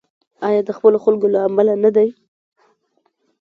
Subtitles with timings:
[0.47, 2.09] آیا د خپلو خلکو له امله نه دی؟